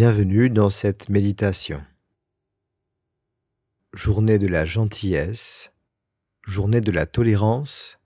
[0.00, 1.84] Bienvenue dans cette méditation.
[3.92, 5.72] Journée de la gentillesse,
[6.46, 7.98] journée de la tolérance,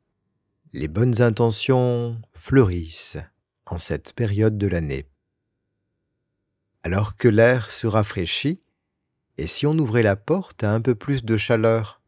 [0.72, 3.18] les bonnes intentions fleurissent
[3.66, 5.06] en cette période de l'année.
[6.82, 8.62] Alors que l'air se rafraîchit,
[9.36, 12.00] et si on ouvrait la porte à un peu plus de chaleur?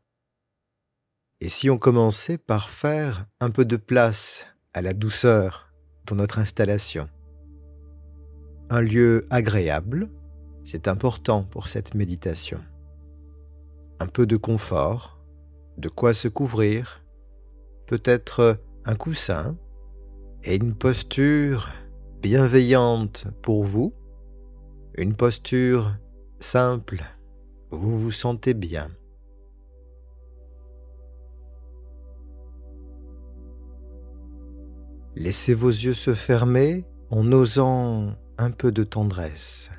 [1.43, 5.69] Et si on commençait par faire un peu de place à la douceur
[6.07, 7.07] dans notre installation?
[8.71, 10.09] Un lieu agréable,
[10.65, 12.61] c'est important pour cette méditation.
[14.01, 15.19] Un peu de confort,
[15.79, 17.03] de quoi se couvrir,
[17.87, 19.57] peut-être un coussin
[20.43, 21.71] et une posture
[22.21, 23.93] bienveillante pour vous,
[24.97, 25.97] une posture
[26.41, 27.05] simple
[27.75, 28.89] vous vous sentez bien.
[35.17, 39.71] Laissez vos yeux se fermer en osant un peu de tendresse.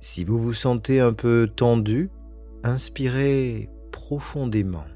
[0.00, 2.10] Si vous vous sentez un peu tendu,
[2.62, 4.86] inspirez profondément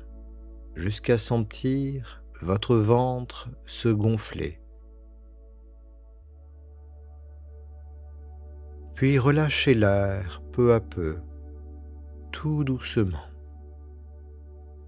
[0.75, 4.61] jusqu'à sentir votre ventre se gonfler.
[8.95, 11.19] Puis relâchez l'air peu à peu,
[12.31, 13.27] tout doucement.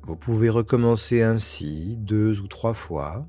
[0.03, 3.27] Vous pouvez recommencer ainsi deux ou trois fois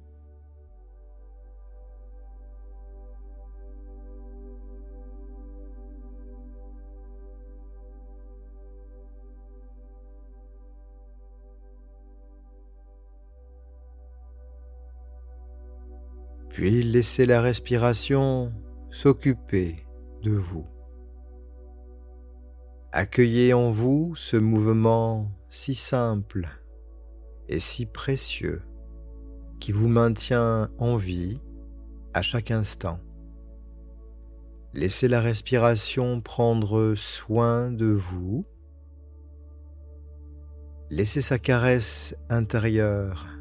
[16.55, 18.53] Puis laissez la respiration
[18.89, 19.85] s'occuper
[20.23, 20.65] de vous.
[22.93, 26.47] Accueillez en vous ce mouvement si simple
[27.49, 28.61] et si précieux
[29.59, 31.41] qui vous maintient en vie
[32.13, 33.01] à chaque instant.
[34.73, 38.45] Laissez la respiration prendre soin de vous.
[40.89, 43.34] Laissez sa caresse intérieure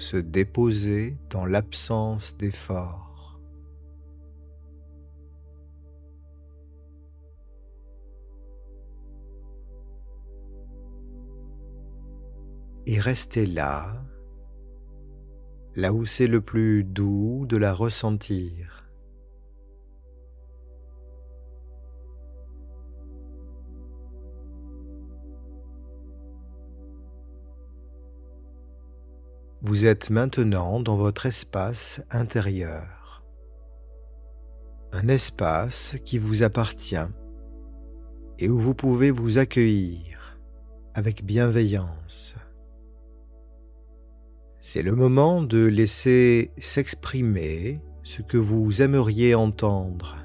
[0.00, 3.40] se déposer dans l'absence d'effort.
[12.86, 14.02] Et restez là,
[15.76, 18.79] là où c'est le plus doux de la ressentir.
[29.62, 33.22] Vous êtes maintenant dans votre espace intérieur.
[34.92, 36.96] Un espace qui vous appartient
[38.38, 40.38] et où vous pouvez vous accueillir
[40.94, 42.34] avec bienveillance.
[44.62, 50.16] C'est le moment de laisser s'exprimer ce que vous aimeriez entendre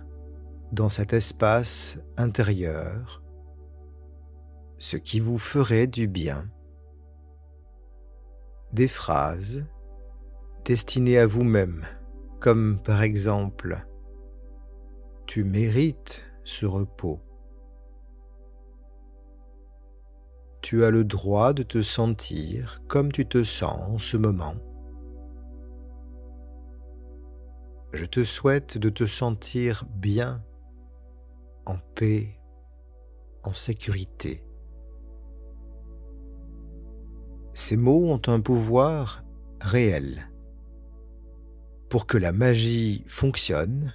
[0.72, 3.22] dans cet espace intérieur,
[4.78, 6.50] ce qui vous ferait du bien
[8.76, 9.64] des phrases
[10.66, 11.86] destinées à vous-même,
[12.42, 13.82] comme par exemple⁇
[15.26, 17.22] Tu mérites ce repos⁇
[20.62, 24.56] Tu as le droit de te sentir comme tu te sens en ce moment.
[27.94, 30.44] Je te souhaite de te sentir bien,
[31.66, 32.42] en paix,
[33.44, 34.45] en sécurité.
[37.68, 39.24] Ces mots ont un pouvoir
[39.60, 40.30] réel.
[41.90, 43.92] Pour que la magie fonctionne,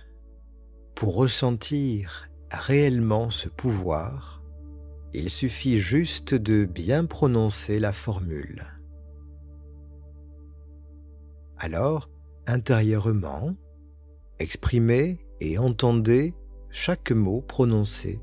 [0.96, 4.42] pour ressentir réellement ce pouvoir,
[5.14, 8.66] il suffit juste de bien prononcer la formule.
[11.56, 12.10] Alors,
[12.48, 13.54] intérieurement,
[14.40, 16.34] exprimez et entendez
[16.70, 18.20] chaque mot prononcé.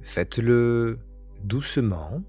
[0.00, 0.98] Faites-le
[1.44, 2.22] doucement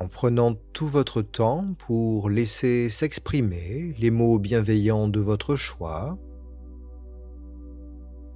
[0.00, 6.18] en prenant tout votre temps pour laisser s'exprimer les mots bienveillants de votre choix.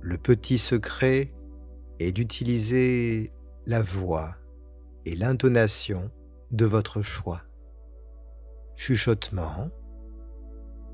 [0.00, 1.32] Le petit secret
[1.98, 3.32] est d'utiliser
[3.66, 4.36] la voix
[5.04, 6.10] et l'intonation
[6.50, 7.42] de votre choix.
[8.76, 9.70] Chuchotement,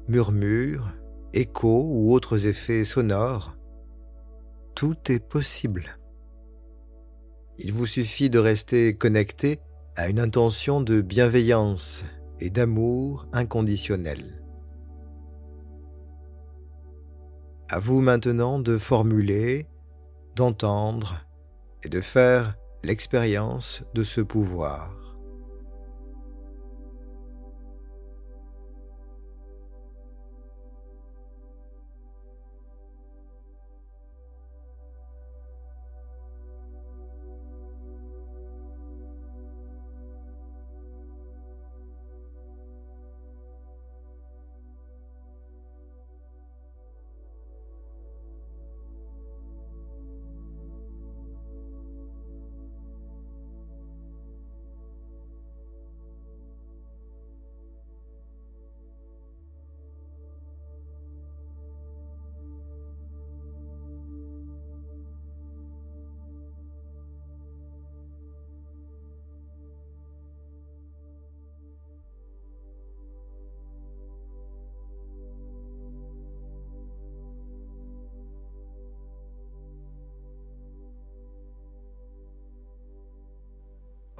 [0.09, 0.93] murmure,
[1.33, 3.57] écho ou autres effets sonores,
[4.75, 5.99] tout est possible.
[7.59, 9.61] Il vous suffit de rester connecté
[9.97, 12.05] à une intention de bienveillance
[12.39, 14.43] et d'amour inconditionnel.
[17.71, 19.67] À vous maintenant de formuler,
[20.37, 21.25] d'entendre
[21.83, 25.06] et de faire l'expérience de ce pouvoir.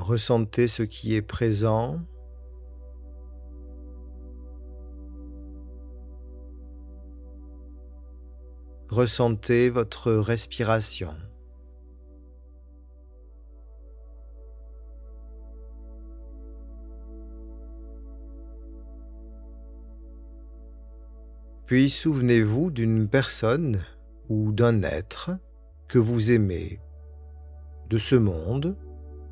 [0.07, 1.99] Ressentez ce qui est présent.
[8.89, 11.17] Ressentez votre respiration.
[21.65, 23.83] Puis souvenez-vous d'une personne
[24.29, 25.33] ou d'un être
[25.89, 26.81] que vous aimez,
[27.91, 28.77] de ce monde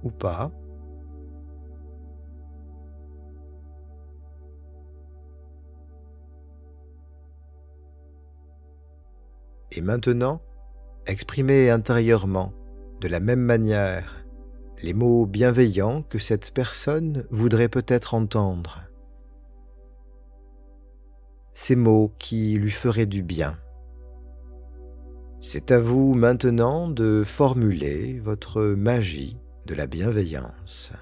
[0.02, 0.50] ou pas.
[9.76, 10.40] Et maintenant,
[11.06, 12.52] exprimez intérieurement,
[13.00, 14.24] de la même manière,
[14.82, 18.82] les mots bienveillants que cette personne voudrait peut-être entendre
[21.54, 23.56] ces mots qui lui feraient du bien.
[25.40, 29.36] C'est à vous maintenant de formuler votre magie
[29.66, 30.92] de la bienveillance.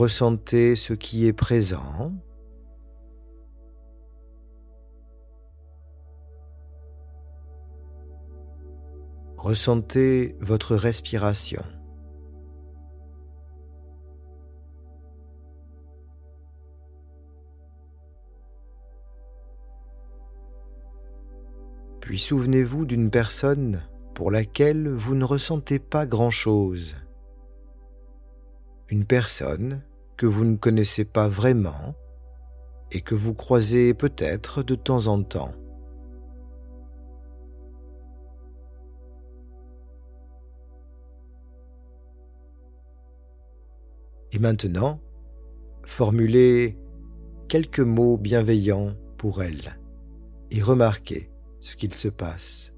[0.00, 2.14] Ressentez ce qui est présent.
[9.36, 11.62] Ressentez votre respiration.
[22.00, 23.82] Puis souvenez-vous d'une personne
[24.14, 26.96] pour laquelle vous ne ressentez pas grand-chose.
[28.88, 29.82] Une personne
[30.20, 31.94] que vous ne connaissez pas vraiment
[32.92, 35.54] et que vous croisez peut-être de temps en temps.
[44.32, 45.00] Et maintenant,
[45.86, 46.76] formulez
[47.48, 49.80] quelques mots bienveillants pour elle
[50.50, 52.74] et remarquez ce qu'il se passe.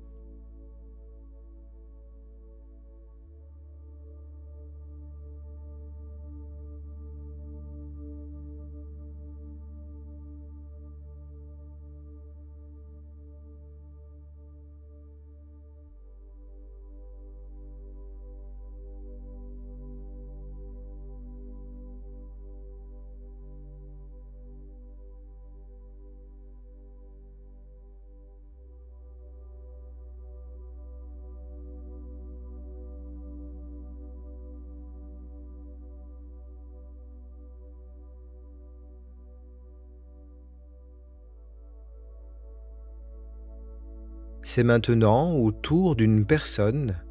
[44.54, 47.02] C'est maintenant autour d'une personne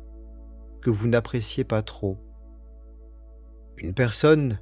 [0.79, 2.19] que vous n'appréciez pas trop.
[3.77, 4.59] Une personne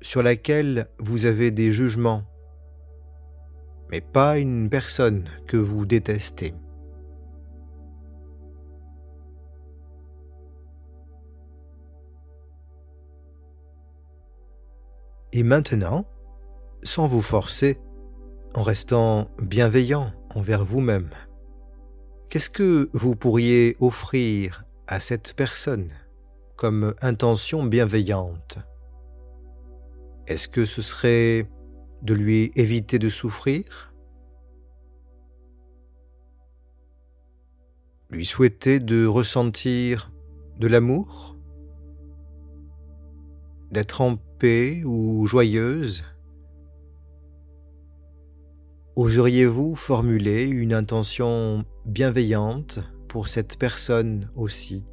[0.00, 2.22] sur laquelle vous avez des jugements,
[3.90, 6.54] mais pas une personne que vous détestez.
[15.34, 16.06] Et maintenant,
[16.82, 17.78] sans vous forcer,
[18.54, 21.10] en restant bienveillant envers vous-même,
[22.32, 25.90] Qu'est-ce que vous pourriez offrir à cette personne
[26.56, 28.56] comme intention bienveillante?
[30.26, 31.46] Est-ce que ce serait
[32.00, 33.92] de lui éviter de souffrir?
[38.08, 40.10] Lui souhaiter de ressentir
[40.56, 41.36] de l'amour?
[43.70, 46.02] D'être en paix ou joyeuse?
[48.96, 54.84] Oseriez-vous formuler une intention bienveillante pour cette personne aussi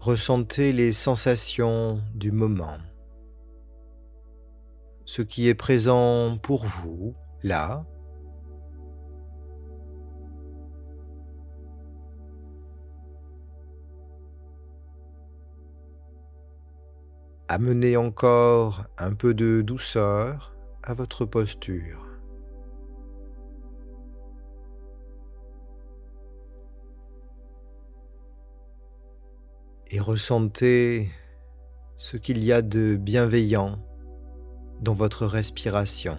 [0.00, 2.78] Ressentez les sensations du moment,
[5.04, 7.84] ce qui est présent pour vous là.
[17.48, 22.07] Amenez encore un peu de douceur à votre posture.
[29.90, 31.10] Et ressentez
[31.96, 33.78] ce qu'il y a de bienveillant
[34.80, 36.18] dans votre respiration.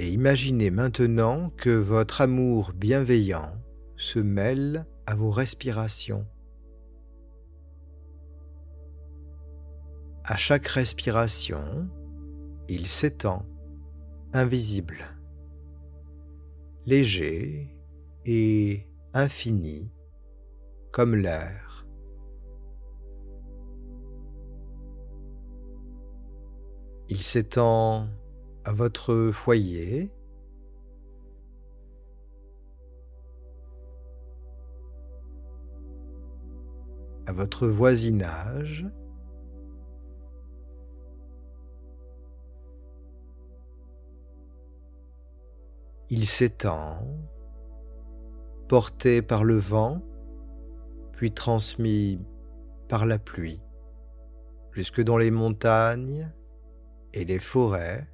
[0.00, 3.56] Et imaginez maintenant que votre amour bienveillant
[3.96, 6.24] se mêle à vos respirations.
[10.30, 11.88] À chaque respiration,
[12.68, 13.46] il s'étend,
[14.34, 15.06] invisible,
[16.84, 17.74] léger
[18.26, 19.90] et infini
[20.92, 21.86] comme l'air.
[27.08, 28.06] Il s'étend
[28.66, 30.12] à votre foyer,
[37.24, 38.86] à votre voisinage,
[46.10, 47.06] Il s'étend,
[48.68, 50.02] porté par le vent,
[51.12, 52.20] puis transmis
[52.88, 53.60] par la pluie,
[54.72, 56.30] jusque dans les montagnes
[57.12, 58.08] et les forêts.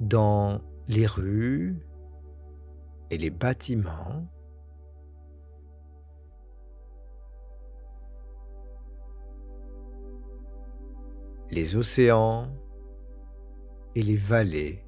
[0.00, 1.78] dans les rues
[3.10, 4.26] et les bâtiments.
[11.54, 12.48] Les océans
[13.94, 14.84] et les vallées.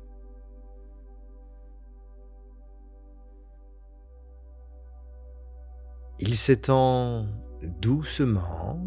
[6.19, 7.27] Il s'étend
[7.63, 8.85] doucement,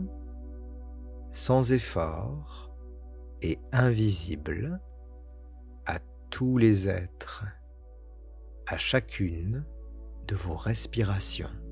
[1.31, 2.69] sans effort
[3.41, 4.81] et invisible
[5.85, 7.45] à tous les êtres,
[8.67, 9.63] à chacune
[10.27, 11.68] de vos respirations.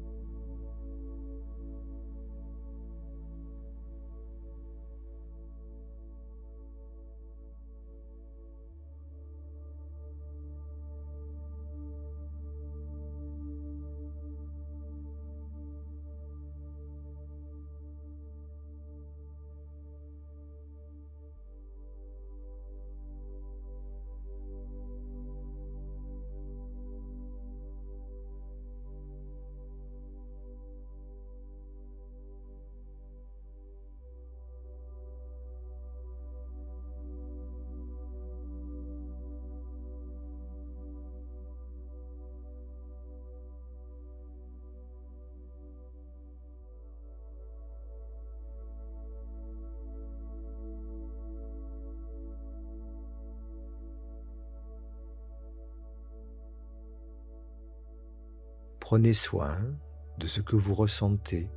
[58.90, 59.58] Prenez soin
[60.18, 61.50] de ce que vous ressentez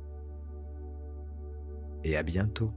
[2.03, 2.73] et à bientôt.